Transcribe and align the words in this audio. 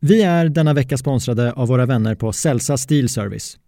Vi 0.00 0.22
är 0.22 0.48
denna 0.48 0.74
vecka 0.74 0.96
sponsrade 0.96 1.52
av 1.52 1.68
våra 1.68 1.86
vänner 1.86 2.14
på 2.14 2.32
Celsa 2.32 2.76
Steel 2.76 3.08
Service. 3.08 3.58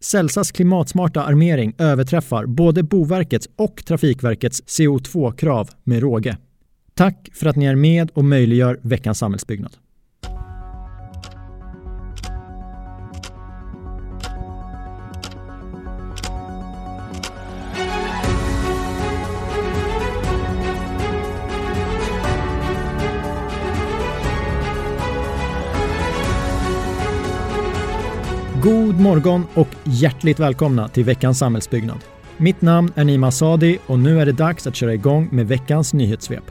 Celsas 0.00 0.52
klimatsmarta 0.52 1.24
armering 1.24 1.74
överträffar 1.78 2.46
både 2.46 2.82
Boverkets 2.82 3.48
och 3.56 3.84
Trafikverkets 3.84 4.62
CO2-krav 4.62 5.70
med 5.84 6.00
råge. 6.00 6.36
Tack 6.94 7.28
för 7.32 7.46
att 7.46 7.56
ni 7.56 7.66
är 7.66 7.74
med 7.74 8.10
och 8.10 8.24
möjliggör 8.24 8.80
veckans 8.82 9.18
samhällsbyggnad. 9.18 9.76
God 28.64 29.00
morgon 29.00 29.44
och 29.54 29.68
hjärtligt 29.84 30.40
välkomna 30.40 30.88
till 30.88 31.04
veckans 31.04 31.38
samhällsbyggnad. 31.38 31.98
Mitt 32.36 32.62
namn 32.62 32.92
är 32.94 33.04
Nima 33.04 33.30
Sadi 33.30 33.78
och 33.86 33.98
nu 33.98 34.20
är 34.20 34.26
det 34.26 34.32
dags 34.32 34.66
att 34.66 34.76
köra 34.76 34.94
igång 34.94 35.28
med 35.32 35.48
veckans 35.48 35.94
nyhetssvep. 35.94 36.44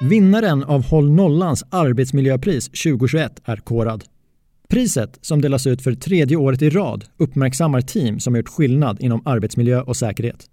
Vinnaren 0.00 0.64
av 0.64 0.84
Håll 0.84 1.10
Nollans 1.10 1.64
arbetsmiljöpris 1.70 2.64
2021 2.68 3.40
är 3.44 3.56
korad. 3.56 4.04
Priset, 4.68 5.18
som 5.20 5.40
delas 5.40 5.66
ut 5.66 5.82
för 5.82 5.94
tredje 5.94 6.36
året 6.36 6.62
i 6.62 6.70
rad, 6.70 7.04
uppmärksammar 7.16 7.80
team 7.80 8.20
som 8.20 8.36
gjort 8.36 8.48
skillnad 8.48 9.00
inom 9.00 9.22
arbetsmiljö 9.24 9.80
och 9.80 9.96
säkerhet. 9.96 10.46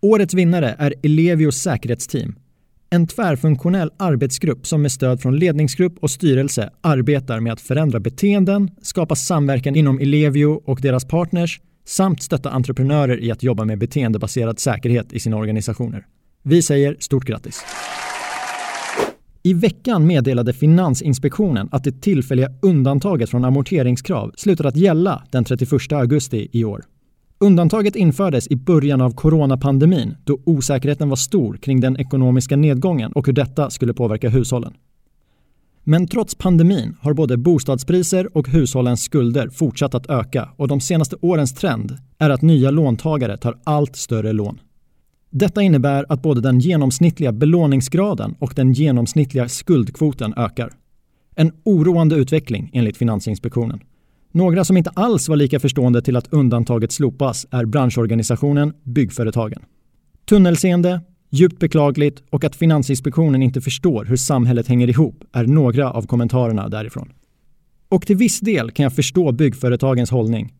Årets 0.00 0.34
vinnare 0.34 0.76
är 0.78 0.94
Elevios 1.02 1.56
säkerhetsteam 1.56 2.34
en 2.90 3.06
tvärfunktionell 3.06 3.90
arbetsgrupp 3.96 4.66
som 4.66 4.82
med 4.82 4.92
stöd 4.92 5.20
från 5.20 5.36
ledningsgrupp 5.36 5.98
och 6.00 6.10
styrelse 6.10 6.70
arbetar 6.80 7.40
med 7.40 7.52
att 7.52 7.60
förändra 7.60 8.00
beteenden, 8.00 8.70
skapa 8.82 9.16
samverkan 9.16 9.76
inom 9.76 9.98
Elevio 9.98 10.62
och 10.64 10.80
deras 10.82 11.04
partners 11.04 11.60
samt 11.84 12.22
stötta 12.22 12.50
entreprenörer 12.50 13.20
i 13.20 13.30
att 13.30 13.42
jobba 13.42 13.64
med 13.64 13.78
beteendebaserad 13.78 14.58
säkerhet 14.58 15.12
i 15.12 15.20
sina 15.20 15.36
organisationer. 15.36 16.06
Vi 16.42 16.62
säger 16.62 16.96
stort 17.00 17.24
grattis! 17.24 17.64
I 19.42 19.54
veckan 19.54 20.06
meddelade 20.06 20.52
Finansinspektionen 20.52 21.68
att 21.72 21.84
det 21.84 22.00
tillfälliga 22.00 22.50
undantaget 22.62 23.30
från 23.30 23.44
amorteringskrav 23.44 24.32
slutar 24.36 24.64
att 24.64 24.76
gälla 24.76 25.22
den 25.30 25.44
31 25.44 25.92
augusti 25.92 26.48
i 26.52 26.64
år. 26.64 26.84
Undantaget 27.38 27.96
infördes 27.96 28.48
i 28.48 28.56
början 28.56 29.00
av 29.00 29.10
coronapandemin 29.10 30.16
då 30.24 30.38
osäkerheten 30.44 31.08
var 31.08 31.16
stor 31.16 31.56
kring 31.56 31.80
den 31.80 32.00
ekonomiska 32.00 32.56
nedgången 32.56 33.12
och 33.12 33.26
hur 33.26 33.32
detta 33.32 33.70
skulle 33.70 33.94
påverka 33.94 34.28
hushållen. 34.28 34.74
Men 35.84 36.06
trots 36.06 36.34
pandemin 36.34 36.96
har 37.00 37.14
både 37.14 37.36
bostadspriser 37.36 38.36
och 38.36 38.48
hushållens 38.48 39.02
skulder 39.02 39.48
fortsatt 39.48 39.94
att 39.94 40.10
öka 40.10 40.48
och 40.56 40.68
de 40.68 40.80
senaste 40.80 41.16
årens 41.20 41.54
trend 41.54 41.98
är 42.18 42.30
att 42.30 42.42
nya 42.42 42.70
låntagare 42.70 43.36
tar 43.36 43.58
allt 43.64 43.96
större 43.96 44.32
lån. 44.32 44.60
Detta 45.30 45.62
innebär 45.62 46.06
att 46.08 46.22
både 46.22 46.40
den 46.40 46.60
genomsnittliga 46.60 47.32
belåningsgraden 47.32 48.34
och 48.38 48.52
den 48.56 48.72
genomsnittliga 48.72 49.48
skuldkvoten 49.48 50.34
ökar. 50.36 50.72
En 51.34 51.52
oroande 51.64 52.16
utveckling 52.16 52.70
enligt 52.72 52.96
Finansinspektionen. 52.96 53.80
Några 54.36 54.64
som 54.64 54.76
inte 54.76 54.90
alls 54.90 55.28
var 55.28 55.36
lika 55.36 55.60
förstående 55.60 56.02
till 56.02 56.16
att 56.16 56.32
undantaget 56.32 56.92
slopas 56.92 57.46
är 57.50 57.64
branschorganisationen 57.64 58.72
Byggföretagen. 58.82 59.62
Tunnelseende, 60.28 61.00
djupt 61.30 61.58
beklagligt 61.58 62.22
och 62.30 62.44
att 62.44 62.56
Finansinspektionen 62.56 63.42
inte 63.42 63.60
förstår 63.60 64.04
hur 64.04 64.16
samhället 64.16 64.68
hänger 64.68 64.88
ihop 64.88 65.24
är 65.32 65.46
några 65.46 65.90
av 65.90 66.06
kommentarerna 66.06 66.68
därifrån. 66.68 67.12
Och 67.88 68.06
till 68.06 68.16
viss 68.16 68.40
del 68.40 68.70
kan 68.70 68.82
jag 68.82 68.92
förstå 68.92 69.32
byggföretagens 69.32 70.10
hållning. 70.10 70.52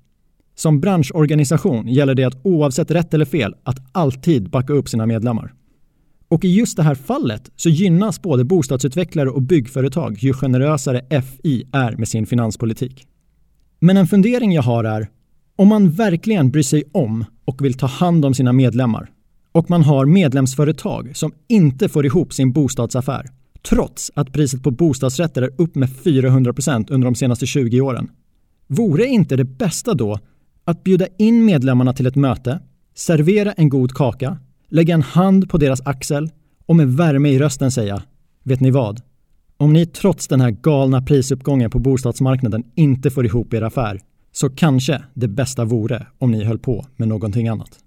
Som 0.54 0.80
branschorganisation 0.80 1.88
gäller 1.88 2.14
det 2.14 2.24
att 2.24 2.46
oavsett 2.46 2.90
rätt 2.90 3.14
eller 3.14 3.24
fel 3.24 3.54
att 3.62 3.78
alltid 3.92 4.50
backa 4.50 4.72
upp 4.72 4.88
sina 4.88 5.06
medlemmar. 5.06 5.54
Och 6.28 6.44
i 6.44 6.48
just 6.48 6.76
det 6.76 6.82
här 6.82 6.94
fallet 6.94 7.50
så 7.56 7.68
gynnas 7.68 8.22
både 8.22 8.44
bostadsutvecklare 8.44 9.30
och 9.30 9.42
byggföretag 9.42 10.18
ju 10.18 10.32
generösare 10.32 11.22
FI 11.22 11.68
är 11.72 11.96
med 11.96 12.08
sin 12.08 12.26
finanspolitik. 12.26 13.06
Men 13.80 13.96
en 13.96 14.06
fundering 14.06 14.52
jag 14.52 14.62
har 14.62 14.84
är, 14.84 15.08
om 15.56 15.68
man 15.68 15.90
verkligen 15.90 16.50
bryr 16.50 16.62
sig 16.62 16.84
om 16.92 17.24
och 17.44 17.64
vill 17.64 17.74
ta 17.74 17.86
hand 17.86 18.24
om 18.24 18.34
sina 18.34 18.52
medlemmar 18.52 19.10
och 19.52 19.70
man 19.70 19.82
har 19.82 20.06
medlemsföretag 20.06 21.16
som 21.16 21.32
inte 21.48 21.88
får 21.88 22.06
ihop 22.06 22.32
sin 22.32 22.52
bostadsaffär 22.52 23.26
trots 23.68 24.10
att 24.14 24.32
priset 24.32 24.62
på 24.62 24.70
bostadsrätter 24.70 25.42
är 25.42 25.50
upp 25.56 25.74
med 25.74 25.88
400% 25.88 26.86
under 26.90 27.04
de 27.04 27.14
senaste 27.14 27.46
20 27.46 27.80
åren. 27.80 28.10
Vore 28.66 29.06
inte 29.06 29.36
det 29.36 29.44
bästa 29.44 29.94
då 29.94 30.18
att 30.64 30.84
bjuda 30.84 31.06
in 31.18 31.44
medlemmarna 31.44 31.92
till 31.92 32.06
ett 32.06 32.16
möte, 32.16 32.60
servera 32.94 33.52
en 33.52 33.68
god 33.68 33.92
kaka, 33.92 34.38
lägga 34.68 34.94
en 34.94 35.02
hand 35.02 35.50
på 35.50 35.58
deras 35.58 35.80
axel 35.86 36.30
och 36.66 36.76
med 36.76 36.88
värme 36.88 37.28
i 37.28 37.38
rösten 37.38 37.70
säga 37.70 38.02
Vet 38.42 38.60
ni 38.60 38.70
vad? 38.70 39.00
Om 39.58 39.72
ni 39.72 39.86
trots 39.86 40.28
den 40.28 40.40
här 40.40 40.50
galna 40.50 41.02
prisuppgången 41.02 41.70
på 41.70 41.78
bostadsmarknaden 41.78 42.64
inte 42.74 43.10
får 43.10 43.26
ihop 43.26 43.54
er 43.54 43.62
affär 43.62 44.00
så 44.32 44.50
kanske 44.50 45.02
det 45.14 45.28
bästa 45.28 45.64
vore 45.64 46.06
om 46.18 46.30
ni 46.30 46.44
höll 46.44 46.58
på 46.58 46.86
med 46.96 47.08
någonting 47.08 47.48
annat. 47.48 47.78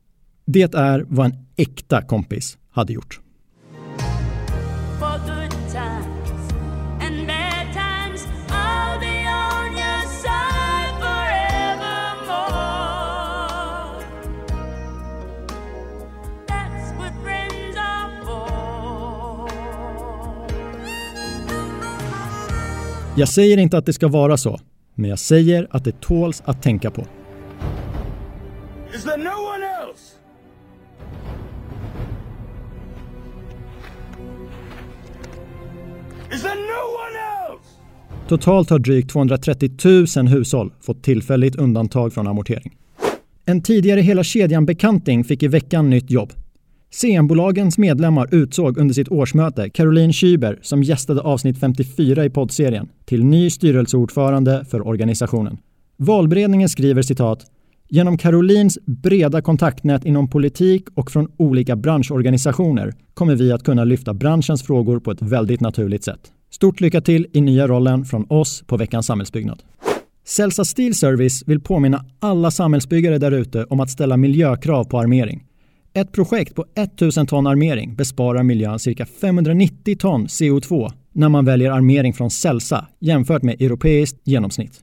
Det 0.46 0.76
är 0.76 1.06
vad 1.10 1.26
en 1.26 1.46
äkta 1.56 2.02
kompis 2.02 2.58
hade 2.72 2.94
gjort. 2.94 3.20
Jag 23.20 23.30
säger 23.30 23.58
inte 23.58 23.78
att 23.78 23.86
det 23.86 23.94
ska 23.94 24.08
vara 24.08 24.38
så, 24.38 24.60
men 24.96 25.10
jag 25.10 25.20
säger 25.20 25.68
att 25.72 25.84
det 25.84 26.02
tåls 26.02 26.42
att 26.46 26.64
tänka 26.64 26.92
på. 26.92 27.02
Is 28.96 29.04
there 29.04 29.18
no 29.18 29.30
one 29.30 29.66
else? 29.66 30.16
Is 36.34 36.42
there 36.42 36.56
no 36.56 36.84
one 37.06 37.20
else? 37.50 37.70
Totalt 38.28 38.70
har 38.70 38.80
drygt 38.80 39.12
230 39.12 39.72
000 40.18 40.28
hushåll 40.28 40.74
fått 40.82 41.04
tillfälligt 41.04 41.56
undantag 41.56 42.14
från 42.14 42.28
amortering. 42.28 42.78
En 43.46 43.62
tidigare 43.62 44.02
hela 44.02 44.24
kedjan-bekanting 44.24 45.24
fick 45.24 45.44
i 45.44 45.48
veckan 45.48 45.90
nytt 45.90 46.12
jobb. 46.12 46.34
CM-bolagens 46.92 47.78
medlemmar 47.78 48.30
utsåg 48.32 48.78
under 48.78 48.94
sitt 48.94 49.10
årsmöte 49.10 49.70
Caroline 49.70 50.12
Schüber 50.12 50.60
som 50.62 50.84
gästade 50.84 51.22
avsnitt 51.22 51.60
54 51.60 52.26
i 52.26 52.30
poddserien 52.30 52.90
till 53.06 53.24
ny 53.24 53.50
styrelseordförande 53.50 54.66
för 54.70 54.88
organisationen. 54.88 55.58
Valberedningen 55.98 56.70
skriver 56.70 57.02
citat 57.02 57.46
Genom 57.90 58.18
Carolines 58.18 58.80
breda 58.86 59.42
kontaktnät 59.42 60.06
inom 60.06 60.30
politik 60.30 60.88
och 60.94 61.12
från 61.12 61.32
olika 61.38 61.76
branschorganisationer 61.76 62.94
kommer 63.14 63.36
vi 63.36 63.52
att 63.52 63.64
kunna 63.64 63.84
lyfta 63.84 64.14
branschens 64.14 64.64
frågor 64.64 65.00
på 65.00 65.12
ett 65.12 65.22
väldigt 65.22 65.62
naturligt 65.62 66.04
sätt. 66.04 66.20
Stort 66.52 66.82
lycka 66.82 67.02
till 67.02 67.28
i 67.34 67.42
nya 67.42 67.68
rollen 67.68 68.06
från 68.06 68.26
oss 68.30 68.64
på 68.68 68.78
veckans 68.78 69.06
samhällsbyggnad. 69.06 69.64
Celsa 70.26 70.66
Steel 70.66 70.96
Service 70.96 71.44
vill 71.48 71.60
påminna 71.60 72.06
alla 72.20 72.52
samhällsbyggare 72.52 73.18
därute 73.18 73.64
om 73.64 73.80
att 73.80 73.90
ställa 73.90 74.18
miljökrav 74.18 74.84
på 74.84 75.00
armering. 75.00 75.44
Ett 76.00 76.12
projekt 76.12 76.56
på 76.56 76.66
1000 76.76 77.28
ton 77.28 77.48
armering 77.48 77.96
besparar 77.96 78.44
miljön 78.44 78.80
cirka 78.80 79.06
590 79.06 79.96
ton 80.00 80.28
CO2 80.28 80.92
när 81.14 81.30
man 81.30 81.46
väljer 81.46 81.72
armering 81.72 82.14
från 82.14 82.30
Celsa 82.30 82.88
jämfört 83.00 83.44
med 83.44 83.62
europeiskt 83.62 84.18
genomsnitt. 84.24 84.80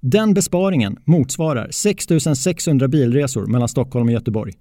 Den 0.00 0.34
besparingen 0.34 0.96
motsvarar 1.04 1.68
6600 1.70 2.88
bilresor 2.88 3.46
mellan 3.46 3.68
Stockholm 3.68 4.06
och 4.06 4.12
Göteborg. 4.12 4.52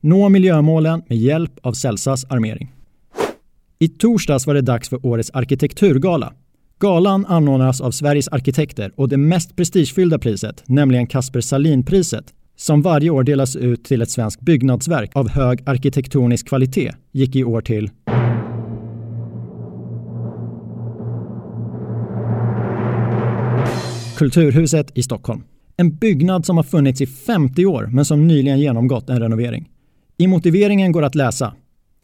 Nå 0.00 0.28
miljömålen 0.28 1.02
med 1.08 1.18
hjälp 1.18 1.52
av 1.62 1.72
Celsas 1.72 2.24
armering. 2.24 2.72
I 3.78 3.88
torsdags 3.88 4.46
var 4.46 4.54
det 4.54 4.60
dags 4.60 4.88
för 4.88 5.06
årets 5.06 5.30
arkitekturgala. 5.30 6.32
Galan 6.78 7.26
anordnas 7.26 7.80
av 7.80 7.90
Sveriges 7.90 8.28
arkitekter 8.28 8.92
och 8.96 9.08
det 9.08 9.16
mest 9.16 9.56
prestigefyllda 9.56 10.18
priset, 10.18 10.62
nämligen 10.66 11.06
Kasper 11.06 11.40
Sahlin-priset, 11.40 12.34
som 12.56 12.82
varje 12.82 13.10
år 13.10 13.22
delas 13.22 13.56
ut 13.56 13.84
till 13.84 14.02
ett 14.02 14.10
svenskt 14.10 14.40
byggnadsverk 14.40 15.10
av 15.14 15.28
hög 15.28 15.62
arkitektonisk 15.66 16.48
kvalitet, 16.48 16.92
gick 17.12 17.36
i 17.36 17.44
år 17.44 17.60
till 17.60 17.90
Kulturhuset 24.16 24.90
i 24.94 25.02
Stockholm. 25.02 25.42
En 25.76 25.96
byggnad 25.96 26.46
som 26.46 26.56
har 26.56 26.64
funnits 26.64 27.00
i 27.00 27.06
50 27.06 27.66
år 27.66 27.88
men 27.92 28.04
som 28.04 28.26
nyligen 28.26 28.60
genomgått 28.60 29.10
en 29.10 29.20
renovering. 29.20 29.68
I 30.18 30.26
motiveringen 30.26 30.92
går 30.92 31.02
att 31.02 31.14
läsa 31.14 31.54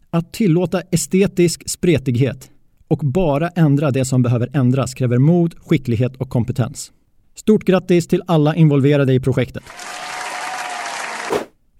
att 0.09 0.33
tillåta 0.33 0.81
estetisk 0.91 1.69
spretighet 1.69 2.49
Och 2.87 2.97
bara 2.97 3.49
ändra 3.49 3.91
det 3.91 4.05
som 4.05 4.21
behöver 4.21 4.49
ändras 4.53 4.93
kräver 4.93 5.17
mod, 5.17 5.55
skicklighet 5.59 6.15
och 6.15 6.29
kompetens. 6.29 6.91
Stort 7.35 7.63
grattis 7.63 8.07
till 8.07 8.21
alla 8.27 8.55
involverade 8.55 9.13
i 9.13 9.19
projektet. 9.19 9.63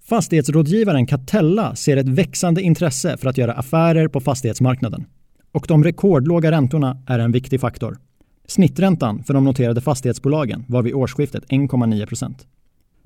Fastighetsrådgivaren 0.08 1.06
Catella 1.06 1.74
ser 1.74 1.96
ett 1.96 2.08
växande 2.08 2.62
intresse 2.62 3.16
för 3.16 3.28
att 3.28 3.38
göra 3.38 3.52
affärer 3.52 4.08
på 4.08 4.20
fastighetsmarknaden. 4.20 5.04
Och 5.52 5.64
de 5.68 5.84
rekordlåga 5.84 6.50
räntorna 6.50 7.02
är 7.06 7.18
en 7.18 7.32
viktig 7.32 7.60
faktor. 7.60 7.98
Snitträntan 8.46 9.24
för 9.24 9.34
de 9.34 9.44
noterade 9.44 9.80
fastighetsbolagen 9.80 10.64
var 10.68 10.82
vid 10.82 10.94
årsskiftet 10.94 11.44
1,9 11.44 12.34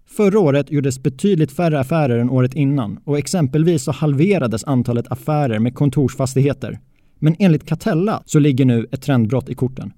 Förra 0.08 0.40
året 0.40 0.70
gjordes 0.70 1.02
betydligt 1.02 1.52
färre 1.52 1.80
affärer 1.80 2.18
än 2.18 2.30
året 2.30 2.54
innan 2.54 3.00
och 3.04 3.18
exempelvis 3.18 3.82
så 3.82 3.92
halverades 3.92 4.64
antalet 4.64 5.12
affärer 5.12 5.58
med 5.58 5.74
kontorsfastigheter. 5.74 6.78
Men 7.18 7.36
enligt 7.38 7.68
Catella 7.68 8.22
så 8.26 8.38
ligger 8.38 8.64
nu 8.64 8.86
ett 8.92 9.02
trendbrott 9.02 9.48
i 9.48 9.54
korten. 9.54 9.92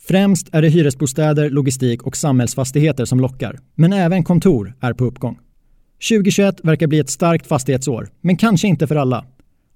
Främst 0.00 0.48
är 0.52 0.62
det 0.62 0.68
hyresbostäder, 0.68 1.50
logistik 1.50 2.02
och 2.02 2.16
samhällsfastigheter 2.16 3.04
som 3.04 3.20
lockar, 3.20 3.58
men 3.74 3.92
även 3.92 4.24
kontor 4.24 4.74
är 4.80 4.92
på 4.92 5.04
uppgång. 5.04 5.38
2021 6.08 6.60
verkar 6.62 6.86
bli 6.86 6.98
ett 6.98 7.10
starkt 7.10 7.46
fastighetsår, 7.46 8.08
men 8.20 8.36
kanske 8.36 8.68
inte 8.68 8.86
för 8.86 8.96
alla. 8.96 9.24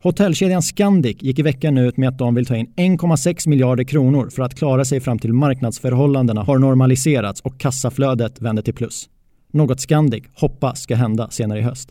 Hotellkedjan 0.03 0.63
Scandic 0.63 1.17
gick 1.21 1.39
i 1.39 1.43
veckan 1.43 1.79
ut 1.79 1.97
med 1.97 2.09
att 2.09 2.19
de 2.19 2.35
vill 2.35 2.47
ta 2.47 2.57
in 2.57 2.67
1,6 2.77 3.49
miljarder 3.49 3.85
kronor 3.85 4.31
för 4.31 4.43
att 4.43 4.55
klara 4.55 4.85
sig 4.85 5.01
fram 5.01 5.19
till 5.19 5.33
marknadsförhållandena 5.33 6.43
har 6.43 6.59
normaliserats 6.59 7.41
och 7.41 7.61
kassaflödet 7.61 8.41
vänder 8.41 8.63
till 8.63 8.75
plus. 8.75 9.09
Något 9.53 9.81
Scandic 9.81 10.25
hoppas 10.35 10.81
ska 10.81 10.95
hända 10.95 11.31
senare 11.31 11.59
i 11.59 11.63
höst. 11.63 11.91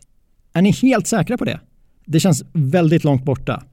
Är 0.53 0.61
ni 0.61 0.71
helt 0.71 1.07
säkra 1.07 1.37
på 1.37 1.45
det? 1.45 1.59
Det 2.05 2.19
känns 2.19 2.43
väldigt 2.53 3.03
långt 3.03 3.23
borta. 3.23 3.63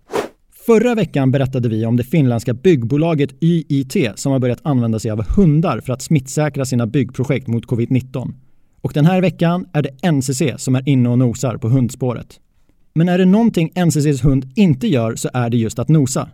Förra 0.67 0.95
veckan 0.95 1.31
berättade 1.31 1.69
vi 1.69 1.87
om 1.87 1.97
det 1.97 2.05
finländska 2.05 2.55
byggbolaget 2.55 3.31
YIT 3.43 3.97
som 4.15 4.33
har 4.33 4.39
börjat 4.39 4.61
använda 4.63 4.99
sig 4.99 5.11
av 5.11 5.25
hundar 5.37 5.81
för 5.81 5.93
att 5.93 6.03
smittsäkra 6.03 6.65
sina 6.65 6.87
byggprojekt 6.87 7.47
mot 7.47 7.67
covid-19. 7.67 8.33
Och 8.85 8.93
den 8.93 9.07
här 9.07 9.21
veckan 9.21 9.67
är 9.73 9.83
det 9.83 10.13
NCC 10.13 10.43
som 10.57 10.75
är 10.75 10.89
inne 10.89 11.09
och 11.09 11.19
nosar 11.19 11.57
på 11.57 11.69
hundspåret. 11.69 12.41
Men 12.95 13.09
är 13.09 13.19
det 13.19 13.25
någonting 13.25 13.73
NCCs 13.87 14.25
hund 14.25 14.53
inte 14.55 14.89
gör 14.89 15.17
så 15.17 15.29
är 15.35 15.51
det 15.51 15.57
just 15.57 15.79
att 15.79 15.89
nosa. 15.89 16.29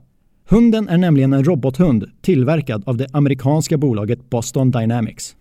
Hunden 0.49 0.89
är 0.89 0.99
nämligen 0.99 1.33
en 1.33 1.45
robothund 1.45 2.05
tillverkad 2.21 2.83
av 2.87 2.97
det 2.97 3.07
amerikanska 3.13 3.79
bolaget 3.79 4.31
Boston 4.31 4.71
Dynamics. 4.71 5.37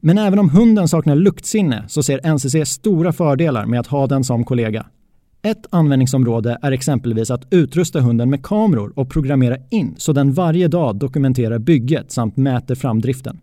Men 0.00 0.18
även 0.18 0.38
om 0.38 0.50
hunden 0.50 0.88
saknar 0.88 1.16
luktsinne 1.16 1.84
så 1.88 2.02
ser 2.02 2.34
NCC 2.34 2.70
stora 2.70 3.12
fördelar 3.12 3.66
med 3.66 3.80
att 3.80 3.86
ha 3.86 4.06
den 4.06 4.24
som 4.24 4.44
kollega. 4.44 4.86
Ett 5.42 5.66
användningsområde 5.70 6.58
är 6.62 6.72
exempelvis 6.72 7.30
att 7.30 7.46
utrusta 7.50 8.00
hunden 8.00 8.30
med 8.30 8.42
kameror 8.42 8.92
och 8.96 9.10
programmera 9.10 9.56
in 9.70 9.94
så 9.96 10.12
den 10.12 10.32
varje 10.32 10.68
dag 10.68 10.96
dokumenterar 10.96 11.58
bygget 11.58 12.12
samt 12.12 12.36
mäter 12.36 12.74
framdriften. 12.74 13.40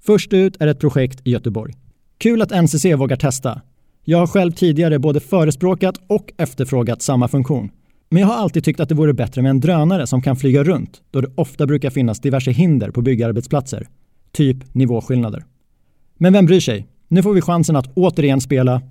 Först 0.00 0.32
ut 0.32 0.56
är 0.60 0.66
ett 0.66 0.80
projekt 0.80 1.20
i 1.24 1.30
Göteborg. 1.30 1.74
Kul 2.22 2.42
att 2.42 2.62
NCC 2.62 2.84
vågar 2.84 3.16
testa. 3.16 3.60
Jag 4.04 4.18
har 4.18 4.26
själv 4.26 4.52
tidigare 4.52 4.98
både 4.98 5.20
förespråkat 5.20 6.00
och 6.06 6.32
efterfrågat 6.36 7.02
samma 7.02 7.28
funktion. 7.28 7.70
Men 8.10 8.20
jag 8.20 8.28
har 8.28 8.34
alltid 8.34 8.64
tyckt 8.64 8.80
att 8.80 8.88
det 8.88 8.94
vore 8.94 9.12
bättre 9.12 9.42
med 9.42 9.50
en 9.50 9.60
drönare 9.60 10.06
som 10.06 10.22
kan 10.22 10.36
flyga 10.36 10.64
runt 10.64 11.02
då 11.10 11.20
det 11.20 11.32
ofta 11.34 11.66
brukar 11.66 11.90
finnas 11.90 12.20
diverse 12.20 12.50
hinder 12.50 12.90
på 12.90 13.02
byggarbetsplatser. 13.02 13.88
Typ 14.32 14.74
nivåskillnader. 14.74 15.44
Men 16.18 16.32
vem 16.32 16.46
bryr 16.46 16.60
sig? 16.60 16.86
Nu 17.08 17.22
får 17.22 17.32
vi 17.32 17.40
chansen 17.40 17.76
att 17.76 17.92
återigen 17.94 18.40
spela 18.40 18.82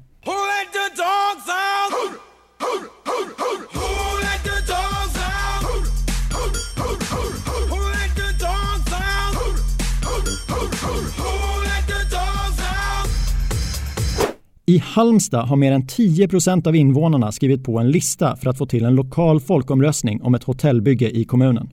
Halmstad 14.81 15.45
har 15.45 15.56
mer 15.56 15.72
än 15.72 15.83
10% 15.83 16.68
av 16.68 16.75
invånarna 16.75 17.31
skrivit 17.31 17.63
på 17.63 17.80
en 17.80 17.92
lista 17.92 18.36
för 18.36 18.50
att 18.50 18.57
få 18.57 18.66
till 18.66 18.86
en 18.86 18.95
lokal 18.95 19.39
folkomröstning 19.39 20.22
om 20.22 20.36
ett 20.36 20.44
hotellbygge 20.44 21.10
i 21.10 21.24
kommunen. 21.24 21.69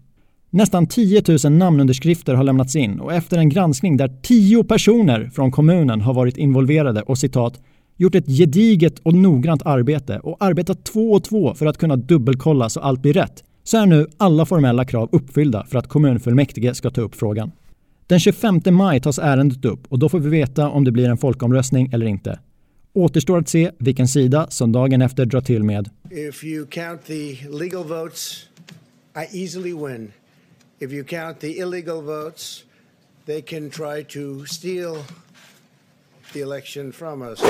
Nästan 0.50 0.86
10 0.86 1.22
000 1.44 1.52
namnunderskrifter 1.52 2.34
har 2.34 2.44
lämnats 2.44 2.76
in 2.76 3.00
och 3.00 3.12
efter 3.12 3.38
en 3.38 3.48
granskning 3.48 3.96
där 3.96 4.20
10 4.22 4.64
personer 4.64 5.30
från 5.34 5.50
kommunen 5.50 6.00
har 6.00 6.14
varit 6.14 6.36
involverade 6.36 7.02
och 7.02 7.18
citat 7.18 7.60
gjort 7.96 8.14
ett 8.14 8.26
gediget 8.26 8.98
och 8.98 9.14
noggrant 9.14 9.62
arbete 9.64 10.18
och 10.18 10.36
arbetat 10.40 10.84
två 10.84 11.12
och 11.12 11.24
två 11.24 11.54
för 11.54 11.66
att 11.66 11.78
kunna 11.78 11.96
dubbelkolla 11.96 12.68
så 12.68 12.80
allt 12.80 13.02
blir 13.02 13.12
rätt 13.12 13.44
så 13.64 13.76
är 13.76 13.86
nu 13.86 14.06
alla 14.16 14.46
formella 14.46 14.84
krav 14.84 15.08
uppfyllda 15.12 15.64
för 15.64 15.78
att 15.78 15.88
kommunfullmäktige 15.88 16.74
ska 16.74 16.90
ta 16.90 17.00
upp 17.00 17.14
frågan. 17.14 17.50
Den 18.06 18.20
25 18.20 18.60
maj 18.70 19.00
tas 19.00 19.18
ärendet 19.18 19.64
upp 19.64 19.86
och 19.88 19.98
då 19.98 20.08
får 20.08 20.18
vi 20.18 20.28
veta 20.28 20.70
om 20.70 20.84
det 20.84 20.92
blir 20.92 21.08
en 21.08 21.18
folkomröstning 21.18 21.90
eller 21.92 22.06
inte. 22.06 22.38
Återstår 22.92 23.38
att 23.38 23.48
se 23.48 23.70
vilken 23.78 24.08
sida 24.08 24.46
som 24.50 24.72
dagen 24.72 25.02
efter 25.02 25.26
drar 25.26 25.40
till 25.40 25.64
med 25.64 25.90
If 26.10 26.44
you 26.44 26.66
count 26.66 27.04
the 27.04 27.48
legal 27.50 27.84
votes, 27.84 28.48
I 29.16 29.42
easily 29.42 29.72
win. 29.72 30.12
If 30.78 30.92
you 30.92 31.04
count 31.04 31.40
the 31.40 31.58
illegal 31.58 32.02
votes, 32.02 32.64
they 33.26 33.42
can 33.42 33.70
try 33.70 34.04
to 34.04 34.46
steal 34.46 34.96
the 36.32 36.40
election 36.40 36.92
from 36.92 37.22
us. 37.22 37.40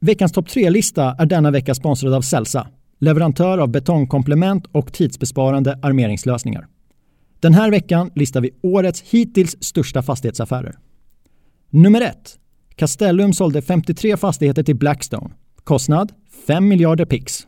Veckans 0.00 0.32
topp 0.32 0.48
3-lista 0.48 1.16
är 1.18 1.26
denna 1.26 1.50
vecka 1.50 1.74
sponsrad 1.74 2.14
av 2.14 2.22
Celsa, 2.22 2.68
leverantör 2.98 3.58
av 3.58 3.68
betongkomplement 3.68 4.66
och 4.72 4.92
tidsbesparande 4.92 5.78
armeringslösningar. 5.82 6.66
Den 7.40 7.54
här 7.54 7.70
veckan 7.70 8.10
listar 8.14 8.40
vi 8.40 8.50
årets 8.62 9.00
hittills 9.00 9.56
största 9.60 10.02
fastighetsaffärer. 10.02 10.78
Nummer 11.70 12.00
1. 12.00 12.38
Castellum 12.82 13.32
sålde 13.32 13.62
53 13.62 14.16
fastigheter 14.16 14.62
till 14.62 14.76
Blackstone. 14.76 15.30
Kostnad 15.64 16.12
5 16.46 16.68
miljarder 16.68 17.04
pix. 17.04 17.46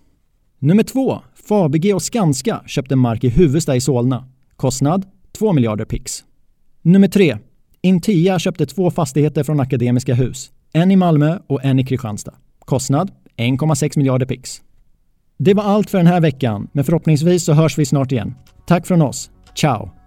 Nummer 0.59 0.83
2. 0.83 1.21
Fabege 1.49 1.95
och 1.95 2.03
Skanska 2.03 2.63
köpte 2.67 2.97
mark 2.97 3.25
i 3.25 3.29
Huvudsta 3.29 3.77
i 3.77 3.81
Solna. 3.81 4.29
Kostnad 4.57 5.07
2 5.39 5.53
miljarder 5.53 5.85
pix. 5.85 6.25
Nummer 6.83 7.09
3. 7.09 7.39
Intia 7.83 8.39
köpte 8.39 8.67
två 8.67 8.91
fastigheter 8.91 9.43
från 9.45 9.61
Akademiska 9.61 10.15
Hus. 10.15 10.51
En 10.73 10.91
i 10.91 10.97
Malmö 10.97 11.39
och 11.47 11.65
en 11.65 11.79
i 11.79 11.87
Kristianstad. 11.87 12.35
Kostnad 12.59 13.11
1,6 13.37 13.99
miljarder 13.99 14.27
pix. 14.27 14.63
Det 15.39 15.55
var 15.55 15.65
allt 15.65 15.91
för 15.91 15.99
den 15.99 16.07
här 16.07 16.21
veckan, 16.21 16.69
men 16.73 16.85
förhoppningsvis 16.85 17.45
så 17.45 17.53
hörs 17.53 17.79
vi 17.79 17.87
snart 17.87 18.13
igen. 18.13 18.35
Tack 18.67 18.87
från 18.87 19.03
oss. 19.03 19.31
Ciao! 19.55 20.04